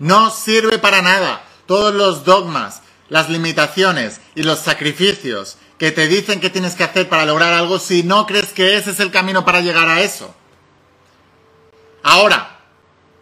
No 0.00 0.30
sirve 0.30 0.78
para 0.78 1.02
nada 1.02 1.42
todos 1.66 1.94
los 1.94 2.24
dogmas, 2.24 2.82
las 3.08 3.28
limitaciones 3.28 4.20
y 4.34 4.42
los 4.42 4.58
sacrificios 4.58 5.56
que 5.78 5.92
te 5.92 6.08
dicen 6.08 6.40
que 6.40 6.50
tienes 6.50 6.74
que 6.74 6.84
hacer 6.84 7.08
para 7.08 7.26
lograr 7.26 7.52
algo 7.52 7.78
si 7.78 8.02
no 8.02 8.26
crees 8.26 8.52
que 8.52 8.76
ese 8.76 8.90
es 8.90 8.98
el 8.98 9.12
camino 9.12 9.44
para 9.44 9.60
llegar 9.60 9.88
a 9.88 10.00
eso. 10.00 10.34
Ahora, 12.02 12.60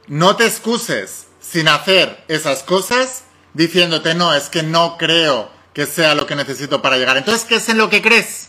no 0.06 0.36
te 0.36 0.46
excuses 0.46 1.26
sin 1.40 1.68
hacer 1.68 2.24
esas 2.28 2.62
cosas 2.62 3.24
diciéndote 3.52 4.14
no, 4.14 4.34
es 4.34 4.48
que 4.48 4.62
no 4.62 4.96
creo 4.98 5.53
que 5.74 5.86
sea 5.86 6.14
lo 6.14 6.26
que 6.26 6.36
necesito 6.36 6.80
para 6.80 6.96
llegar. 6.96 7.16
Entonces, 7.16 7.44
¿qué 7.44 7.56
es 7.56 7.68
en 7.68 7.78
lo 7.78 7.90
que 7.90 8.00
crees? 8.00 8.48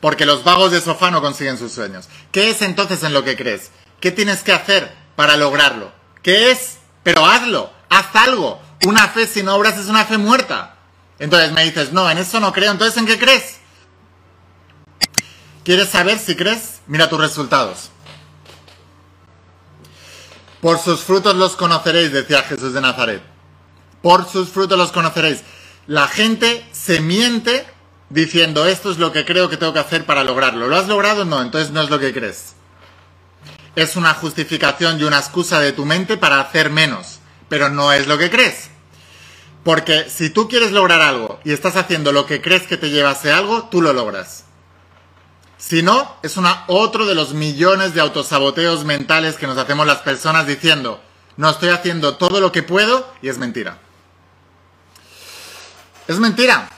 Porque 0.00 0.26
los 0.26 0.42
vagos 0.42 0.72
de 0.72 0.80
sofá 0.80 1.10
no 1.10 1.20
consiguen 1.20 1.58
sus 1.58 1.72
sueños. 1.72 2.08
¿Qué 2.32 2.50
es 2.50 2.62
entonces 2.62 3.02
en 3.02 3.12
lo 3.12 3.22
que 3.22 3.36
crees? 3.36 3.70
¿Qué 4.00 4.10
tienes 4.10 4.42
que 4.42 4.52
hacer 4.52 4.92
para 5.14 5.36
lograrlo? 5.36 5.92
¿Qué 6.22 6.50
es? 6.50 6.78
Pero 7.02 7.26
hazlo, 7.26 7.70
haz 7.90 8.06
algo. 8.14 8.60
Una 8.86 9.08
fe 9.08 9.26
sin 9.26 9.48
obras 9.48 9.76
es 9.76 9.86
una 9.86 10.04
fe 10.06 10.18
muerta. 10.18 10.76
Entonces 11.18 11.52
me 11.52 11.64
dices, 11.64 11.92
no, 11.92 12.08
en 12.10 12.18
eso 12.18 12.40
no 12.40 12.52
creo. 12.52 12.72
Entonces, 12.72 12.96
¿en 12.96 13.06
qué 13.06 13.18
crees? 13.18 13.58
¿Quieres 15.64 15.88
saber 15.90 16.18
si 16.18 16.34
crees? 16.34 16.80
Mira 16.86 17.10
tus 17.10 17.20
resultados. 17.20 17.90
Por 20.62 20.78
sus 20.78 21.00
frutos 21.00 21.36
los 21.36 21.56
conoceréis, 21.56 22.12
decía 22.12 22.42
Jesús 22.42 22.72
de 22.72 22.80
Nazaret. 22.80 23.22
Por 24.00 24.28
sus 24.28 24.48
frutos 24.48 24.78
los 24.78 24.92
conoceréis. 24.92 25.42
La 25.88 26.06
gente 26.06 26.68
se 26.70 27.00
miente 27.00 27.66
diciendo 28.10 28.66
esto 28.66 28.90
es 28.90 28.98
lo 28.98 29.10
que 29.10 29.24
creo 29.24 29.48
que 29.48 29.56
tengo 29.56 29.72
que 29.72 29.78
hacer 29.78 30.04
para 30.04 30.22
lograrlo. 30.22 30.68
¿Lo 30.68 30.76
has 30.76 30.86
logrado? 30.86 31.24
No, 31.24 31.40
entonces 31.40 31.70
no 31.70 31.80
es 31.80 31.88
lo 31.88 31.98
que 31.98 32.12
crees. 32.12 32.52
Es 33.74 33.96
una 33.96 34.12
justificación 34.12 35.00
y 35.00 35.04
una 35.04 35.18
excusa 35.18 35.60
de 35.60 35.72
tu 35.72 35.86
mente 35.86 36.18
para 36.18 36.40
hacer 36.40 36.68
menos, 36.68 37.20
pero 37.48 37.70
no 37.70 37.90
es 37.90 38.06
lo 38.06 38.18
que 38.18 38.28
crees. 38.28 38.68
Porque 39.64 40.10
si 40.10 40.28
tú 40.28 40.46
quieres 40.46 40.72
lograr 40.72 41.00
algo 41.00 41.40
y 41.42 41.52
estás 41.52 41.76
haciendo 41.76 42.12
lo 42.12 42.26
que 42.26 42.42
crees 42.42 42.66
que 42.66 42.76
te 42.76 42.90
lleva 42.90 43.12
a 43.12 43.38
algo, 43.38 43.70
tú 43.70 43.80
lo 43.80 43.94
logras. 43.94 44.44
Si 45.56 45.82
no, 45.82 46.16
es 46.22 46.34
otro 46.66 47.06
de 47.06 47.14
los 47.14 47.32
millones 47.32 47.94
de 47.94 48.02
autosaboteos 48.02 48.84
mentales 48.84 49.36
que 49.36 49.46
nos 49.46 49.56
hacemos 49.56 49.86
las 49.86 50.00
personas 50.00 50.46
diciendo, 50.46 51.00
no 51.38 51.48
estoy 51.48 51.70
haciendo 51.70 52.18
todo 52.18 52.40
lo 52.40 52.52
que 52.52 52.62
puedo 52.62 53.10
y 53.22 53.30
es 53.30 53.38
mentira. 53.38 53.87
Es 56.08 56.18
mentira. 56.18 56.70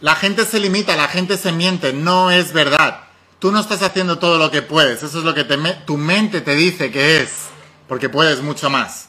La 0.00 0.14
gente 0.14 0.44
se 0.46 0.60
limita, 0.60 0.94
la 0.94 1.08
gente 1.08 1.36
se 1.36 1.50
miente, 1.50 1.92
no 1.92 2.30
es 2.30 2.52
verdad. 2.52 3.00
Tú 3.40 3.50
no 3.50 3.60
estás 3.60 3.82
haciendo 3.82 4.18
todo 4.18 4.38
lo 4.38 4.50
que 4.50 4.62
puedes, 4.62 5.02
eso 5.02 5.18
es 5.18 5.24
lo 5.24 5.34
que 5.34 5.44
tu 5.84 5.96
mente 5.96 6.40
te 6.40 6.54
dice 6.54 6.92
que 6.92 7.20
es, 7.20 7.30
porque 7.88 8.08
puedes 8.08 8.42
mucho 8.42 8.70
más. 8.70 9.08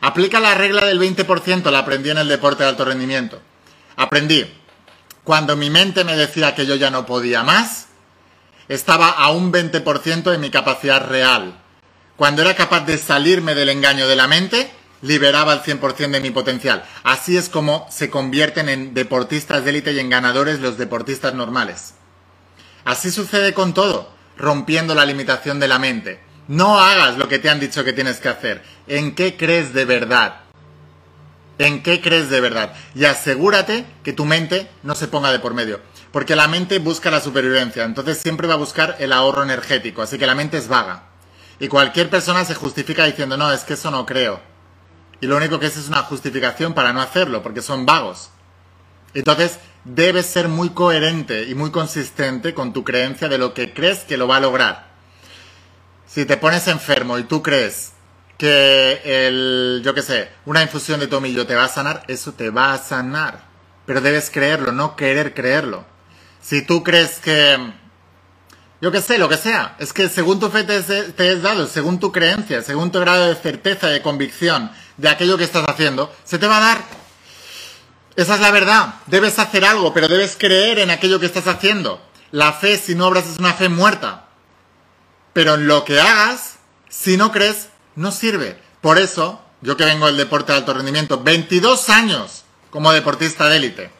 Aplica 0.00 0.38
la 0.38 0.54
regla 0.54 0.86
del 0.86 1.00
20%, 1.00 1.70
la 1.70 1.80
aprendí 1.80 2.10
en 2.10 2.18
el 2.18 2.28
deporte 2.28 2.62
de 2.62 2.68
alto 2.68 2.84
rendimiento. 2.84 3.42
Aprendí, 3.96 4.46
cuando 5.24 5.56
mi 5.56 5.68
mente 5.68 6.04
me 6.04 6.16
decía 6.16 6.54
que 6.54 6.64
yo 6.64 6.76
ya 6.76 6.90
no 6.90 7.04
podía 7.04 7.42
más, 7.42 7.88
estaba 8.68 9.10
a 9.10 9.32
un 9.32 9.52
20% 9.52 10.30
de 10.30 10.38
mi 10.38 10.50
capacidad 10.50 11.04
real. 11.04 11.58
Cuando 12.16 12.42
era 12.42 12.54
capaz 12.54 12.80
de 12.80 12.96
salirme 12.96 13.56
del 13.56 13.70
engaño 13.70 14.06
de 14.06 14.16
la 14.16 14.28
mente, 14.28 14.70
liberaba 15.02 15.52
el 15.52 15.60
100% 15.60 16.10
de 16.10 16.20
mi 16.20 16.30
potencial. 16.30 16.84
Así 17.02 17.36
es 17.36 17.48
como 17.48 17.86
se 17.90 18.10
convierten 18.10 18.68
en 18.68 18.94
deportistas 18.94 19.64
de 19.64 19.70
élite 19.70 19.92
y 19.92 20.00
en 20.00 20.10
ganadores 20.10 20.60
los 20.60 20.78
deportistas 20.78 21.34
normales. 21.34 21.94
Así 22.84 23.10
sucede 23.10 23.54
con 23.54 23.74
todo, 23.74 24.12
rompiendo 24.36 24.94
la 24.94 25.04
limitación 25.04 25.60
de 25.60 25.68
la 25.68 25.78
mente. 25.78 26.20
No 26.48 26.80
hagas 26.80 27.18
lo 27.18 27.28
que 27.28 27.38
te 27.38 27.50
han 27.50 27.60
dicho 27.60 27.84
que 27.84 27.92
tienes 27.92 28.20
que 28.20 28.28
hacer. 28.28 28.62
¿En 28.86 29.14
qué 29.14 29.36
crees 29.36 29.74
de 29.74 29.84
verdad? 29.84 30.40
¿En 31.58 31.82
qué 31.82 32.00
crees 32.00 32.30
de 32.30 32.40
verdad? 32.40 32.72
Y 32.94 33.04
asegúrate 33.04 33.84
que 34.02 34.12
tu 34.12 34.24
mente 34.24 34.70
no 34.82 34.94
se 34.94 35.08
ponga 35.08 35.30
de 35.32 35.40
por 35.40 35.54
medio. 35.54 35.80
Porque 36.12 36.36
la 36.36 36.48
mente 36.48 36.78
busca 36.78 37.10
la 37.10 37.20
supervivencia, 37.20 37.84
entonces 37.84 38.16
siempre 38.18 38.46
va 38.46 38.54
a 38.54 38.58
buscar 38.58 38.96
el 38.98 39.12
ahorro 39.12 39.42
energético, 39.42 40.00
así 40.00 40.16
que 40.18 40.26
la 40.26 40.34
mente 40.34 40.56
es 40.56 40.68
vaga. 40.68 41.08
Y 41.60 41.68
cualquier 41.68 42.08
persona 42.08 42.44
se 42.44 42.54
justifica 42.54 43.04
diciendo, 43.04 43.36
no, 43.36 43.52
es 43.52 43.64
que 43.64 43.74
eso 43.74 43.90
no 43.90 44.06
creo. 44.06 44.40
Y 45.20 45.26
lo 45.26 45.36
único 45.36 45.58
que 45.58 45.66
es 45.66 45.76
es 45.76 45.88
una 45.88 46.02
justificación 46.02 46.74
para 46.74 46.92
no 46.92 47.00
hacerlo, 47.00 47.42
porque 47.42 47.62
son 47.62 47.86
vagos. 47.86 48.30
Entonces, 49.14 49.58
debes 49.84 50.26
ser 50.26 50.48
muy 50.48 50.70
coherente 50.70 51.44
y 51.44 51.54
muy 51.54 51.70
consistente 51.70 52.54
con 52.54 52.72
tu 52.72 52.84
creencia 52.84 53.28
de 53.28 53.38
lo 53.38 53.54
que 53.54 53.72
crees 53.72 54.00
que 54.00 54.16
lo 54.16 54.28
va 54.28 54.36
a 54.36 54.40
lograr. 54.40 54.88
Si 56.06 56.24
te 56.24 56.36
pones 56.36 56.68
enfermo 56.68 57.18
y 57.18 57.24
tú 57.24 57.42
crees 57.42 57.92
que 58.36 59.00
el, 59.04 59.82
yo 59.84 59.94
qué 59.94 60.02
sé, 60.02 60.30
una 60.46 60.62
infusión 60.62 61.00
de 61.00 61.08
tomillo 61.08 61.46
te 61.46 61.54
va 61.54 61.64
a 61.64 61.68
sanar, 61.68 62.04
eso 62.08 62.32
te 62.32 62.50
va 62.50 62.72
a 62.72 62.78
sanar. 62.78 63.46
Pero 63.86 64.00
debes 64.00 64.30
creerlo, 64.30 64.72
no 64.72 64.94
querer 64.94 65.34
creerlo. 65.34 65.84
Si 66.40 66.62
tú 66.62 66.84
crees 66.84 67.18
que, 67.18 67.58
yo 68.80 68.92
qué 68.92 69.02
sé, 69.02 69.18
lo 69.18 69.28
que 69.28 69.36
sea, 69.36 69.74
es 69.78 69.92
que 69.92 70.08
según 70.08 70.38
tu 70.38 70.50
fe 70.50 70.64
te, 70.64 70.80
te 70.82 71.32
es 71.32 71.42
dado, 71.42 71.66
según 71.66 71.98
tu 71.98 72.12
creencia, 72.12 72.62
según 72.62 72.92
tu 72.92 73.00
grado 73.00 73.26
de 73.26 73.34
certeza, 73.34 73.88
de 73.88 74.02
convicción 74.02 74.70
de 74.98 75.08
aquello 75.08 75.38
que 75.38 75.44
estás 75.44 75.64
haciendo, 75.66 76.12
se 76.24 76.38
te 76.38 76.46
va 76.46 76.58
a 76.58 76.60
dar. 76.60 76.84
Esa 78.16 78.34
es 78.34 78.40
la 78.40 78.50
verdad. 78.50 78.94
Debes 79.06 79.38
hacer 79.38 79.64
algo, 79.64 79.94
pero 79.94 80.08
debes 80.08 80.36
creer 80.36 80.80
en 80.80 80.90
aquello 80.90 81.20
que 81.20 81.26
estás 81.26 81.46
haciendo. 81.46 82.02
La 82.32 82.52
fe 82.52 82.76
sin 82.76 83.00
obras 83.00 83.26
es 83.26 83.38
una 83.38 83.54
fe 83.54 83.68
muerta. 83.68 84.26
Pero 85.32 85.54
en 85.54 85.68
lo 85.68 85.84
que 85.84 86.00
hagas, 86.00 86.56
si 86.88 87.16
no 87.16 87.30
crees, 87.30 87.68
no 87.94 88.10
sirve. 88.10 88.60
Por 88.80 88.98
eso, 88.98 89.40
yo 89.60 89.76
que 89.76 89.84
vengo 89.84 90.06
del 90.06 90.16
deporte 90.16 90.52
de 90.52 90.58
alto 90.58 90.74
rendimiento, 90.74 91.22
22 91.22 91.88
años 91.90 92.44
como 92.70 92.92
deportista 92.92 93.48
de 93.48 93.56
élite. 93.56 93.90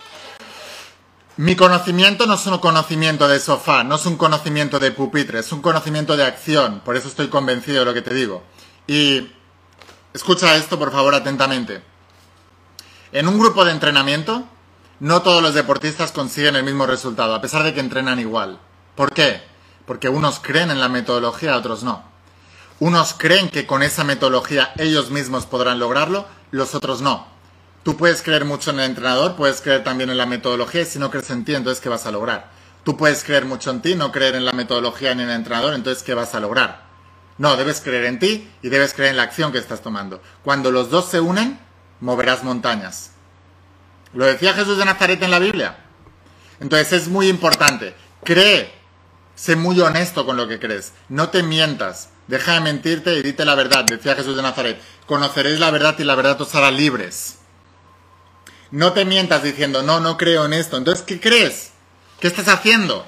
Mi 1.36 1.54
conocimiento 1.54 2.26
no 2.26 2.34
es 2.34 2.44
un 2.46 2.58
conocimiento 2.58 3.28
de 3.28 3.38
sofá, 3.38 3.84
no 3.84 3.94
es 3.94 4.06
un 4.06 4.16
conocimiento 4.16 4.80
de 4.80 4.90
pupitre, 4.90 5.38
es 5.38 5.52
un 5.52 5.62
conocimiento 5.62 6.16
de 6.16 6.24
acción. 6.24 6.80
Por 6.84 6.96
eso 6.96 7.06
estoy 7.06 7.28
convencido 7.28 7.78
de 7.78 7.84
lo 7.84 7.94
que 7.94 8.02
te 8.02 8.12
digo. 8.12 8.42
Y 8.88 9.28
escucha 10.18 10.56
esto, 10.56 10.80
por 10.80 10.90
favor, 10.90 11.14
atentamente. 11.14 11.80
En 13.12 13.28
un 13.28 13.38
grupo 13.38 13.64
de 13.64 13.70
entrenamiento, 13.70 14.44
no 14.98 15.22
todos 15.22 15.40
los 15.40 15.54
deportistas 15.54 16.10
consiguen 16.10 16.56
el 16.56 16.64
mismo 16.64 16.87
resultado, 16.87 17.37
a 17.37 17.40
pesar 17.40 17.62
de 17.62 17.72
que 17.72 17.78
entrenan 17.78 18.18
igual. 18.18 18.58
¿Por 18.96 19.12
qué? 19.12 19.40
Porque 19.87 20.08
unos 20.08 20.40
creen 20.40 20.72
en 20.72 20.80
la 20.80 20.88
metodología, 20.88 21.56
otros 21.56 21.84
no. 21.84 22.02
Unos 22.80 23.14
creen 23.14 23.48
que 23.48 23.64
con 23.64 23.84
esa 23.84 24.02
metodología 24.02 24.72
ellos 24.76 25.10
mismos 25.10 25.46
podrán 25.46 25.78
lograrlo, 25.78 26.26
los 26.50 26.75
otros 26.75 27.00
no. 27.00 27.28
Tú 27.84 27.96
puedes 27.96 28.20
creer 28.20 28.44
mucho 28.44 28.70
en 28.70 28.80
el 28.80 28.87
entrenador, 28.87 29.37
puedes 29.37 29.60
creer 29.60 29.84
también 29.84 30.10
en 30.10 30.18
la 30.18 30.26
metodología, 30.26 30.82
y 30.82 30.84
si 30.84 30.98
no 30.98 31.12
crees 31.12 31.30
en 31.30 31.44
ti, 31.44 31.54
entonces 31.54 31.80
¿qué 31.80 31.88
vas 31.88 32.06
a 32.06 32.10
lograr? 32.10 32.50
Tú 32.82 32.96
puedes 32.96 33.22
creer 33.22 33.44
mucho 33.44 33.70
en 33.70 33.82
ti, 33.82 33.94
no 33.94 34.10
creer 34.10 34.34
en 34.34 34.44
la 34.44 34.52
metodología 34.52 35.14
ni 35.14 35.22
en 35.22 35.28
el 35.28 35.37
entrenador, 35.37 35.75
entonces 35.75 36.02
¿qué 36.02 36.14
vas 36.14 36.34
a 36.34 36.40
lograr? 36.40 36.88
No, 37.38 37.57
debes 37.57 37.80
creer 37.80 38.04
en 38.04 38.18
ti 38.18 38.50
y 38.62 38.68
debes 38.68 38.92
creer 38.95 39.12
en 39.12 39.16
la 39.16 39.23
acción 39.23 39.52
que 39.52 39.59
estás 39.59 39.80
tomando. 39.80 40.21
Cuando 40.42 40.71
los 40.71 40.90
dos 40.90 41.09
se 41.09 41.21
unen, 41.21 41.59
moverás 42.00 42.42
montañas. 42.42 43.12
Lo 44.12 44.26
decía 44.26 44.54
Jesús 44.54 44.76
de 44.78 44.85
Nazaret 44.85 45.23
en 45.23 45.30
la 45.30 45.38
Biblia. 45.38 45.78
Entonces 46.61 46.92
es 46.92 47.09
muy 47.09 47.28
importante. 47.28 47.95
Cree. 48.25 48.76
Sé 49.37 49.54
muy 49.54 49.80
honesto 49.80 50.26
con 50.26 50.37
lo 50.37 50.49
que 50.49 50.59
crees. 50.59 50.92
No 51.09 51.28
te 51.28 51.45
mientas. 51.45 52.11
Deja 52.26 52.54
de 52.54 52.61
mentirte 52.61 53.14
y 53.14 53.23
dite 53.23 53.45
la 53.45 53.54
verdad. 53.54 53.85
Decía 53.85 54.16
Jesús 54.16 54.37
de 54.37 54.42
Nazaret. 54.42 54.80
Conoceréis 55.07 55.61
la 55.61 55.71
verdad 55.71 55.95
y 55.99 56.04
la 56.04 56.16
verdad 56.16 56.40
os 56.40 56.54
hará 56.57 56.73
libres. 56.73 57.38
No 58.73 58.92
te 58.92 59.04
mientas 59.04 59.45
diciendo, 59.45 59.83
no, 59.83 60.00
no 60.00 60.16
creo 60.16 60.45
en 60.45 60.54
esto. 60.54 60.76
Entonces, 60.76 61.04
¿qué 61.04 61.21
crees? 61.21 61.71
¿Qué 62.18 62.26
estás 62.26 62.49
haciendo? 62.49 63.07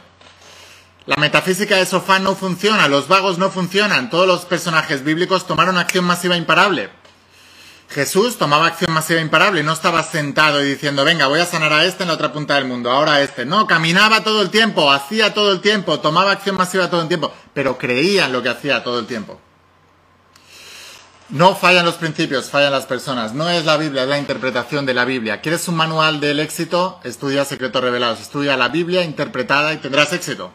La 1.07 1.17
metafísica 1.17 1.77
de 1.77 1.87
sofá 1.87 2.19
no 2.19 2.35
funciona, 2.35 2.87
los 2.87 3.09
vagos 3.09 3.39
no 3.39 3.51
funcionan, 3.51 4.11
todos 4.11 4.27
los 4.27 4.45
personajes 4.45 5.03
bíblicos 5.03 5.47
tomaron 5.47 5.79
acción 5.79 6.05
masiva 6.05 6.37
imparable. 6.37 6.91
Jesús 7.89 8.37
tomaba 8.37 8.67
acción 8.67 8.93
masiva 8.93 9.21
imparable, 9.21 9.65
no 9.65 9.73
estaba 9.73 10.03
sentado 10.05 10.63
y 10.63 10.69
diciendo, 10.69 11.05
venga, 11.05 11.27
voy 11.27 11.41
a 11.41 11.47
sanar 11.47 11.73
a 11.73 11.85
este 11.85 12.05
en 12.05 12.09
la 12.09 12.15
otra 12.15 12.33
punta 12.33 12.55
del 12.55 12.67
mundo, 12.67 12.91
ahora 12.91 13.15
a 13.15 13.23
este. 13.23 13.45
No, 13.45 13.67
caminaba 13.67 14.23
todo 14.23 14.43
el 14.43 14.51
tiempo, 14.51 14.93
hacía 14.93 15.35
todo 15.35 15.53
el 15.53 15.61
tiempo, 15.61 15.99
tomaba 15.99 16.31
acción 16.31 16.57
masiva 16.57 16.89
todo 16.89 17.03
el 17.03 17.09
tiempo, 17.09 17.33
pero 17.53 17.79
creía 17.79 18.27
en 18.27 18.33
lo 18.33 18.43
que 18.43 18.51
hacía 18.51 18.85
todo 18.85 19.01
el 19.01 19.07
tiempo. 19.07 19.41
No 21.31 21.55
fallan 21.55 21.85
los 21.85 21.95
principios, 21.95 22.51
fallan 22.51 22.73
las 22.73 22.87
personas. 22.87 23.35
No 23.35 23.49
es 23.49 23.65
la 23.65 23.77
Biblia, 23.77 24.03
es 24.03 24.09
la 24.09 24.19
interpretación 24.19 24.85
de 24.85 24.95
la 24.95 25.05
Biblia. 25.05 25.41
¿Quieres 25.41 25.67
un 25.69 25.77
manual 25.77 26.19
del 26.19 26.41
éxito? 26.41 27.01
Estudia 27.05 27.45
Secretos 27.45 27.83
Revelados. 27.83 28.21
Estudia 28.21 28.57
la 28.57 28.69
Biblia 28.69 29.05
interpretada 29.05 29.73
y 29.73 29.77
tendrás 29.77 30.13
éxito. 30.13 30.53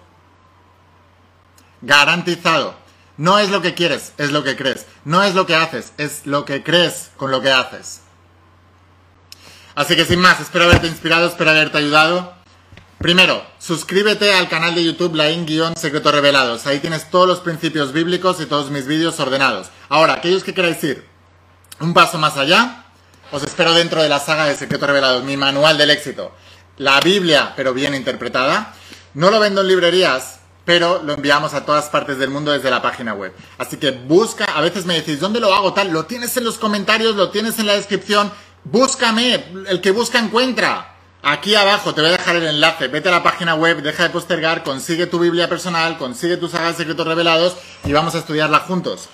Garantizado. 1.82 2.76
No 3.18 3.40
es 3.40 3.50
lo 3.50 3.62
que 3.62 3.74
quieres, 3.74 4.14
es 4.18 4.32
lo 4.32 4.44
que 4.44 4.56
crees. 4.56 4.86
No 5.06 5.24
es 5.24 5.36
lo 5.36 5.46
que 5.46 5.56
haces, 5.56 5.94
es 5.98 6.26
lo 6.26 6.46
que 6.46 6.64
crees 6.64 7.12
con 7.18 7.32
lo 7.32 7.42
que 7.42 7.52
haces. 7.52 8.02
Así 9.76 9.96
que 9.96 10.06
sin 10.06 10.20
más, 10.20 10.40
espero 10.40 10.66
haberte 10.66 10.88
inspirado, 10.88 11.28
espero 11.28 11.52
haberte 11.52 11.78
ayudado. 11.78 12.34
Primero, 12.98 13.46
suscríbete 13.60 14.34
al 14.34 14.50
canal 14.50 14.74
de 14.74 14.84
YouTube 14.84 15.16
Lain-Secretos 15.16 16.14
Revelados. 16.14 16.66
Ahí 16.66 16.80
tienes 16.80 17.10
todos 17.10 17.28
los 17.28 17.40
principios 17.40 17.92
bíblicos 17.92 18.40
y 18.42 18.46
todos 18.46 18.72
mis 18.72 18.88
vídeos 18.88 19.20
ordenados. 19.20 19.68
Ahora, 19.90 20.14
aquellos 20.14 20.44
que 20.44 20.54
queráis 20.54 20.84
ir 20.84 21.06
un 21.80 21.94
paso 21.94 22.18
más 22.18 22.38
allá, 22.38 22.86
os 23.32 23.44
espero 23.44 23.74
dentro 23.74 24.02
de 24.02 24.10
la 24.10 24.20
saga 24.20 24.46
de 24.46 24.56
Secretos 24.56 24.88
Revelados, 24.88 25.24
mi 25.24 25.36
manual 25.36 25.78
del 25.78 25.92
éxito. 25.92 26.34
La 26.78 27.00
Biblia, 27.00 27.54
pero 27.56 27.74
bien 27.74 27.96
interpretada. 27.96 28.74
No 29.14 29.30
lo 29.30 29.40
vendo 29.40 29.62
en 29.62 29.68
librerías, 29.68 30.40
pero 30.66 31.02
lo 31.04 31.14
enviamos 31.14 31.54
a 31.54 31.64
todas 31.64 31.90
partes 31.90 32.18
del 32.18 32.32
mundo 32.32 32.52
desde 32.52 32.72
la 32.72 32.82
página 32.82 33.14
web. 33.14 33.34
Así 33.58 33.78
que 33.78 33.92
busca, 33.92 34.46
a 34.46 34.62
veces 34.62 34.86
me 34.86 34.96
decís, 34.96 35.20
¿dónde 35.20 35.40
lo 35.40 35.54
hago 35.54 35.74
tal? 35.74 35.92
Lo 35.92 36.06
tienes 36.06 36.36
en 36.38 36.44
los 36.44 36.58
comentarios, 36.58 37.16
lo 37.16 37.30
tienes 37.30 37.60
en 37.60 37.68
la 37.68 37.74
descripción. 37.74 38.32
Búscame, 38.64 39.46
el 39.68 39.80
que 39.80 39.92
busca 39.92 40.20
encuentra. 40.20 40.96
Aquí 41.22 41.56
abajo 41.56 41.94
te 41.94 42.02
voy 42.02 42.10
a 42.10 42.18
dejar 42.18 42.36
el 42.36 42.48
enlace. 42.48 42.88
Vete 42.88 43.10
a 43.10 43.12
la 43.12 43.24
página 43.24 43.56
web, 43.56 43.82
deja 43.82 44.04
de 44.04 44.10
postergar, 44.10 44.64
consigue 44.64 45.06
tu 45.06 45.20
Biblia 45.20 45.48
personal, 45.48 45.98
consigue 45.98 46.38
tu 46.38 46.48
saga 46.48 46.72
de 46.72 46.78
secretos 46.78 47.08
revelados 47.08 47.56
y 47.84 47.94
vamos 47.94 48.16
a 48.16 48.20
estudiarla 48.20 48.60
juntos. 48.60 49.10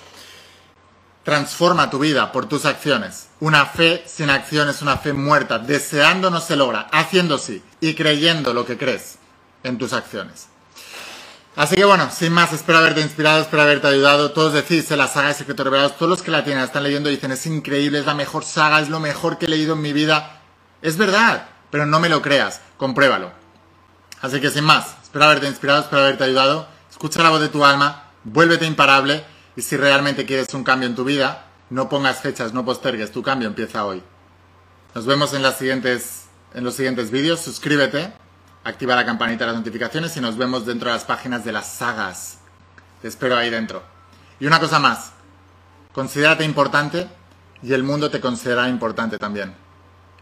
Transforma 1.22 1.88
tu 1.88 1.98
vida 1.98 2.32
por 2.32 2.48
tus 2.48 2.64
acciones. 2.64 3.28
Una 3.40 3.64
fe 3.66 4.02
sin 4.06 4.28
acción 4.28 4.68
es 4.68 4.82
una 4.82 4.96
fe 4.96 5.12
muerta. 5.12 5.58
Deseando 5.58 6.30
no 6.30 6.40
se 6.40 6.56
logra, 6.56 6.88
haciendo 6.92 7.38
sí 7.38 7.62
y 7.80 7.94
creyendo 7.94 8.52
lo 8.52 8.66
que 8.66 8.76
crees 8.76 9.18
en 9.62 9.78
tus 9.78 9.92
acciones. 9.92 10.48
Así 11.54 11.76
que 11.76 11.84
bueno, 11.84 12.10
sin 12.10 12.32
más, 12.32 12.52
espero 12.54 12.78
haberte 12.78 13.02
inspirado, 13.02 13.42
espero 13.42 13.62
haberte 13.62 13.86
ayudado. 13.86 14.32
Todos 14.32 14.54
decís 14.54 14.90
la 14.90 15.06
saga 15.06 15.28
de 15.28 15.34
Secretos 15.34 15.64
Revelados, 15.64 15.96
todos 15.98 16.08
los 16.08 16.22
que 16.22 16.30
la 16.30 16.44
tienen, 16.44 16.64
están 16.64 16.82
leyendo 16.82 17.10
dicen, 17.10 17.30
es 17.30 17.44
increíble, 17.46 17.98
es 17.98 18.06
la 18.06 18.14
mejor 18.14 18.44
saga, 18.44 18.80
es 18.80 18.88
lo 18.88 19.00
mejor 19.00 19.36
que 19.36 19.46
he 19.46 19.48
leído 19.50 19.74
en 19.74 19.82
mi 19.82 19.92
vida. 19.92 20.40
Es 20.80 20.96
verdad, 20.96 21.48
pero 21.70 21.84
no 21.84 22.00
me 22.00 22.08
lo 22.08 22.22
creas, 22.22 22.62
compruébalo. 22.78 23.32
Así 24.22 24.40
que 24.40 24.50
sin 24.50 24.64
más, 24.64 24.96
espero 25.02 25.26
haberte 25.26 25.46
inspirado, 25.46 25.82
espero 25.82 26.02
haberte 26.02 26.24
ayudado. 26.24 26.68
Escucha 26.90 27.22
la 27.22 27.30
voz 27.30 27.40
de 27.40 27.48
tu 27.48 27.64
alma, 27.64 28.04
vuélvete 28.24 28.64
imparable 28.64 29.24
y 29.54 29.62
si 29.62 29.76
realmente 29.76 30.24
quieres 30.24 30.54
un 30.54 30.64
cambio 30.64 30.88
en 30.88 30.94
tu 30.94 31.04
vida, 31.04 31.46
no 31.68 31.88
pongas 31.88 32.20
fechas, 32.20 32.54
no 32.54 32.64
postergues, 32.64 33.12
tu 33.12 33.22
cambio 33.22 33.48
empieza 33.48 33.84
hoy. 33.84 34.02
Nos 34.94 35.04
vemos 35.04 35.34
en, 35.34 35.42
las 35.42 35.58
siguientes, 35.58 36.26
en 36.54 36.64
los 36.64 36.74
siguientes 36.74 37.10
vídeos, 37.10 37.40
suscríbete, 37.40 38.12
activa 38.64 38.96
la 38.96 39.04
campanita 39.04 39.44
de 39.44 39.52
las 39.52 39.60
notificaciones 39.60 40.16
y 40.16 40.20
nos 40.20 40.36
vemos 40.36 40.66
dentro 40.66 40.88
de 40.88 40.94
las 40.94 41.04
páginas 41.04 41.44
de 41.44 41.52
las 41.52 41.66
sagas. 41.66 42.38
Te 43.00 43.08
espero 43.08 43.36
ahí 43.36 43.50
dentro. 43.50 43.82
Y 44.40 44.46
una 44.46 44.60
cosa 44.60 44.78
más, 44.78 45.12
considérate 45.92 46.44
importante 46.44 47.08
y 47.62 47.72
el 47.72 47.82
mundo 47.82 48.10
te 48.10 48.20
considerará 48.20 48.68
importante 48.68 49.18
también. 49.18 49.54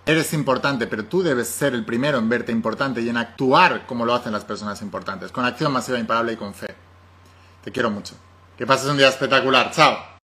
Eres 0.06 0.32
importante, 0.32 0.86
pero 0.86 1.04
tú 1.04 1.22
debes 1.22 1.48
ser 1.48 1.74
el 1.74 1.84
primero 1.84 2.18
en 2.18 2.28
verte 2.28 2.52
importante 2.52 3.00
y 3.00 3.08
en 3.08 3.16
actuar 3.16 3.86
como 3.86 4.06
lo 4.06 4.14
hacen 4.14 4.32
las 4.32 4.44
personas 4.44 4.80
importantes, 4.82 5.30
con 5.30 5.44
acción 5.44 5.72
masiva 5.72 5.98
imparable 5.98 6.32
y 6.32 6.36
con 6.36 6.54
fe. 6.54 6.74
Te 7.62 7.70
quiero 7.70 7.90
mucho. 7.90 8.14
Que 8.56 8.66
pases 8.66 8.88
un 8.88 8.96
día 8.96 9.08
espectacular. 9.08 9.70
Chao. 9.72 10.19